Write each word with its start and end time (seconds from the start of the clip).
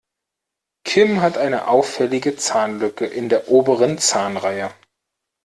Kim 0.83 1.21
hat 1.21 1.37
eine 1.37 1.67
auffällige 1.67 2.35
Zahnlücke 2.35 3.05
in 3.05 3.29
der 3.29 3.49
oberen 3.49 3.99
Zahnreihe. 3.99 4.71